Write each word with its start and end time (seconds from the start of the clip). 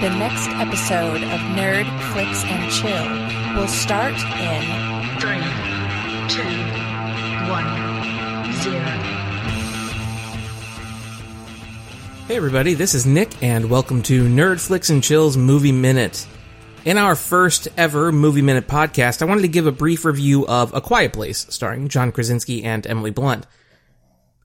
The 0.00 0.08
next 0.08 0.48
episode 0.52 1.22
of 1.22 1.40
Nerd, 1.58 1.84
Flicks, 2.14 2.42
and 2.44 2.72
Chill 2.72 3.60
will 3.60 3.68
start 3.68 4.14
in 4.14 4.62
Three, 5.20 5.44
two, 6.26 6.42
one, 7.50 7.66
zero. 8.62 8.86
Hey 12.26 12.36
everybody, 12.36 12.72
this 12.72 12.94
is 12.94 13.04
Nick 13.04 13.42
and 13.42 13.68
welcome 13.68 14.02
to 14.04 14.24
Nerd 14.24 14.58
Flicks 14.58 14.88
and 14.88 15.02
Chill's 15.04 15.36
Movie 15.36 15.70
Minute. 15.70 16.26
In 16.86 16.96
our 16.96 17.14
first 17.14 17.68
ever 17.76 18.10
Movie 18.10 18.40
Minute 18.40 18.66
podcast, 18.66 19.20
I 19.20 19.26
wanted 19.26 19.42
to 19.42 19.48
give 19.48 19.66
a 19.66 19.72
brief 19.72 20.06
review 20.06 20.46
of 20.46 20.72
A 20.74 20.80
Quiet 20.80 21.12
Place, 21.12 21.46
starring 21.50 21.88
John 21.88 22.10
Krasinski 22.10 22.64
and 22.64 22.86
Emily 22.86 23.10
Blunt. 23.10 23.46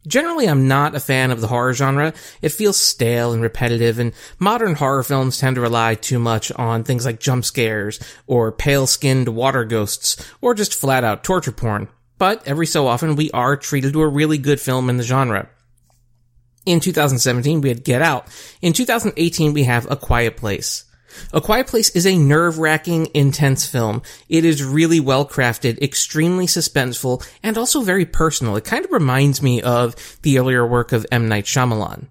Generally, 0.08 0.48
I'm 0.48 0.68
not 0.68 0.96
a 0.96 1.00
fan 1.00 1.32
of 1.32 1.42
the 1.42 1.48
horror 1.48 1.74
genre. 1.74 2.14
It 2.42 2.50
feels 2.50 2.78
stale 2.78 3.34
and 3.34 3.42
repetitive, 3.42 4.00
and 4.00 4.14
modern 4.40 4.76
horror 4.76 5.04
films 5.04 5.40
tend 5.40 5.56
to 5.56 5.62
rely 5.62 5.96
too 5.96 6.20
much 6.20 6.52
on 6.52 6.84
things 6.84 7.06
like 7.06 7.20
jump 7.20 7.46
scares, 7.46 8.00
or 8.28 8.52
pale-skinned 8.52 9.30
water 9.30 9.66
ghosts, 9.66 10.18
or 10.42 10.54
just 10.54 10.76
flat-out 10.76 11.24
torture 11.24 11.52
porn. 11.52 11.88
But 12.18 12.48
every 12.48 12.68
so 12.68 12.88
often, 12.88 13.16
we 13.16 13.32
are 13.32 13.58
treated 13.58 13.94
to 13.94 14.02
a 14.02 14.08
really 14.08 14.38
good 14.38 14.60
film 14.60 14.90
in 14.90 14.98
the 14.98 15.04
genre. 15.04 15.50
In 16.66 16.80
2017, 16.80 17.62
we 17.62 17.70
had 17.70 17.84
Get 17.84 18.02
Out. 18.02 18.28
In 18.62 18.74
2018, 18.74 19.54
we 19.54 19.64
have 19.64 19.90
A 19.90 19.96
Quiet 19.96 20.38
Place. 20.38 20.86
A 21.34 21.42
Quiet 21.42 21.68
Place 21.68 21.90
is 21.90 22.06
a 22.06 22.18
nerve-wracking, 22.18 23.10
intense 23.14 23.66
film. 23.66 24.02
It 24.30 24.46
is 24.46 24.64
really 24.64 25.00
well 25.00 25.28
crafted, 25.28 25.82
extremely 25.82 26.46
suspenseful, 26.46 27.26
and 27.44 27.58
also 27.58 27.82
very 27.82 28.06
personal. 28.06 28.56
It 28.56 28.66
kind 28.66 28.86
of 28.86 28.92
reminds 28.92 29.42
me 29.42 29.62
of 29.62 29.96
the 30.22 30.38
earlier 30.40 30.66
work 30.66 30.92
of 30.92 31.06
M. 31.12 31.28
Night 31.28 31.46
Shyamalan. 31.46 32.08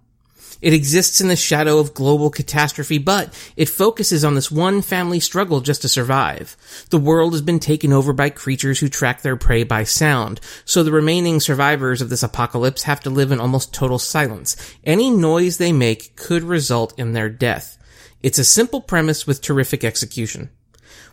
It 0.63 0.73
exists 0.73 1.21
in 1.21 1.29
the 1.29 1.37
shadow 1.37 1.79
of 1.79 1.93
global 1.93 2.31
catastrophe, 2.31 2.97
but 2.97 3.35
it 3.55 3.69
focuses 3.69 4.25
on 4.25 4.35
this 4.35 4.51
one 4.51 4.81
family 4.81 5.21
struggle 5.21 5.61
just 5.61 5.83
to 5.83 5.89
survive. 5.89 6.57
The 6.89 6.97
world 6.97 7.35
has 7.35 7.43
been 7.43 7.61
taken 7.61 7.93
over 7.93 8.15
by 8.15 8.31
creatures 8.31 8.79
who 8.79 8.89
track 8.89 9.21
their 9.21 9.37
prey 9.37 9.65
by 9.65 9.85
sound, 9.85 10.41
so 10.65 10.83
the 10.83 10.91
remaining 10.91 11.41
survivors 11.41 12.01
of 12.01 12.09
this 12.09 12.23
apocalypse 12.23 12.85
have 12.85 13.01
to 13.01 13.11
live 13.11 13.31
in 13.31 13.41
almost 13.41 13.75
total 13.75 13.99
silence. 13.99 14.57
Any 14.85 15.11
noise 15.11 15.59
they 15.59 15.73
make 15.73 16.17
could 16.17 16.43
result 16.43 16.99
in 16.99 17.13
their 17.13 17.29
death. 17.29 17.77
It's 18.25 18.39
a 18.39 18.45
simple 18.45 18.81
premise 18.81 19.27
with 19.27 19.43
terrific 19.43 19.85
execution. 19.85 20.49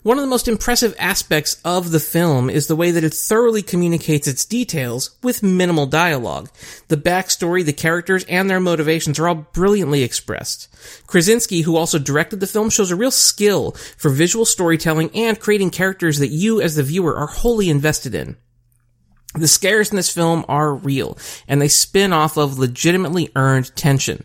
One 0.02 0.18
of 0.18 0.22
the 0.22 0.30
most 0.30 0.48
impressive 0.48 0.96
aspects 0.98 1.60
of 1.66 1.92
the 1.92 2.00
film 2.00 2.50
is 2.50 2.68
the 2.68 2.76
way 2.78 2.90
that 2.92 3.04
it 3.04 3.14
thoroughly 3.14 3.62
communicates 3.62 4.30
its 4.30 4.46
details 4.46 5.18
with 5.22 5.44
minimal 5.44 5.88
dialogue. 5.88 6.50
The 6.88 6.96
backstory, 6.96 7.66
the 7.66 7.74
characters, 7.74 8.24
and 8.30 8.50
their 8.50 8.62
motivations 8.62 9.20
are 9.20 9.28
all 9.28 9.46
brilliantly 9.52 10.04
expressed. 10.04 10.74
Krasinski, 11.06 11.64
who 11.64 11.76
also 11.76 12.00
directed 12.00 12.40
the 12.40 12.48
film, 12.48 12.70
shows 12.70 12.92
a 12.92 12.96
real 12.96 13.12
skill 13.12 13.72
for 13.98 14.08
visual 14.08 14.46
storytelling 14.46 15.12
and 15.14 15.38
creating 15.38 15.72
characters 15.72 16.18
that 16.20 16.30
you 16.30 16.62
as 16.62 16.78
the 16.78 16.84
viewer 16.84 17.18
are 17.18 17.28
wholly 17.28 17.70
invested 17.70 18.16
in. 18.16 18.38
The 19.36 19.50
scares 19.50 19.90
in 19.92 19.98
this 19.98 20.14
film 20.14 20.46
are 20.48 20.74
real, 20.74 21.18
and 21.46 21.62
they 21.62 21.68
spin 21.68 22.14
off 22.14 22.38
of 22.38 22.58
legitimately 22.58 23.32
earned 23.36 23.76
tension. 23.76 24.24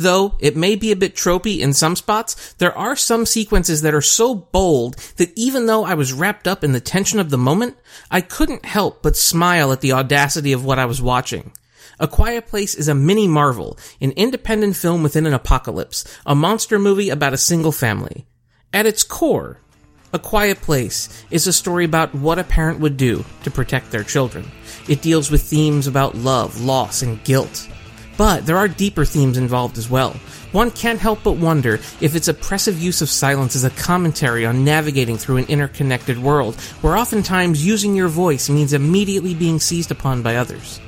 Though 0.00 0.36
it 0.38 0.56
may 0.56 0.76
be 0.76 0.92
a 0.92 0.96
bit 0.96 1.14
tropey 1.14 1.58
in 1.58 1.74
some 1.74 1.94
spots, 1.94 2.54
there 2.54 2.76
are 2.76 2.96
some 2.96 3.26
sequences 3.26 3.82
that 3.82 3.92
are 3.92 4.00
so 4.00 4.34
bold 4.34 4.96
that 5.18 5.30
even 5.36 5.66
though 5.66 5.84
I 5.84 5.92
was 5.92 6.14
wrapped 6.14 6.48
up 6.48 6.64
in 6.64 6.72
the 6.72 6.80
tension 6.80 7.20
of 7.20 7.28
the 7.28 7.36
moment, 7.36 7.76
I 8.10 8.22
couldn't 8.22 8.64
help 8.64 9.02
but 9.02 9.14
smile 9.14 9.72
at 9.72 9.82
the 9.82 9.92
audacity 9.92 10.54
of 10.54 10.64
what 10.64 10.78
I 10.78 10.86
was 10.86 11.02
watching. 11.02 11.52
A 11.98 12.08
Quiet 12.08 12.46
Place 12.46 12.74
is 12.74 12.88
a 12.88 12.94
mini 12.94 13.28
marvel, 13.28 13.76
an 14.00 14.12
independent 14.12 14.74
film 14.74 15.02
within 15.02 15.26
an 15.26 15.34
apocalypse, 15.34 16.06
a 16.24 16.34
monster 16.34 16.78
movie 16.78 17.10
about 17.10 17.34
a 17.34 17.36
single 17.36 17.70
family. 17.70 18.26
At 18.72 18.86
its 18.86 19.02
core, 19.02 19.58
A 20.14 20.18
Quiet 20.18 20.62
Place 20.62 21.10
is 21.30 21.46
a 21.46 21.52
story 21.52 21.84
about 21.84 22.14
what 22.14 22.38
a 22.38 22.44
parent 22.44 22.80
would 22.80 22.96
do 22.96 23.22
to 23.44 23.50
protect 23.50 23.90
their 23.90 24.02
children. 24.02 24.50
It 24.88 25.02
deals 25.02 25.30
with 25.30 25.42
themes 25.42 25.86
about 25.86 26.14
love, 26.14 26.58
loss, 26.62 27.02
and 27.02 27.22
guilt. 27.22 27.68
But 28.20 28.44
there 28.44 28.58
are 28.58 28.68
deeper 28.68 29.06
themes 29.06 29.38
involved 29.38 29.78
as 29.78 29.88
well. 29.88 30.12
One 30.52 30.70
can't 30.72 31.00
help 31.00 31.22
but 31.22 31.38
wonder 31.38 31.80
if 32.02 32.14
its 32.14 32.28
oppressive 32.28 32.78
use 32.78 33.00
of 33.00 33.08
silence 33.08 33.56
is 33.56 33.64
a 33.64 33.70
commentary 33.70 34.44
on 34.44 34.62
navigating 34.62 35.16
through 35.16 35.38
an 35.38 35.46
interconnected 35.46 36.18
world, 36.18 36.60
where 36.82 36.98
oftentimes 36.98 37.64
using 37.64 37.96
your 37.96 38.08
voice 38.08 38.50
means 38.50 38.74
immediately 38.74 39.32
being 39.32 39.58
seized 39.58 39.90
upon 39.90 40.20
by 40.20 40.36
others. 40.36 40.82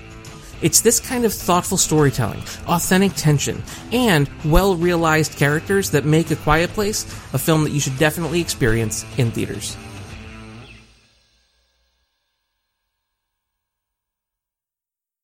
It's 0.60 0.82
this 0.82 1.00
kind 1.00 1.24
of 1.24 1.32
thoughtful 1.32 1.78
storytelling, 1.78 2.42
authentic 2.66 3.14
tension, 3.14 3.62
and 3.92 4.28
well 4.44 4.76
realized 4.76 5.38
characters 5.38 5.88
that 5.92 6.04
make 6.04 6.30
A 6.30 6.36
Quiet 6.36 6.68
Place 6.74 7.04
a 7.32 7.38
film 7.38 7.64
that 7.64 7.70
you 7.70 7.80
should 7.80 7.96
definitely 7.96 8.42
experience 8.42 9.06
in 9.16 9.30
theaters. 9.30 9.74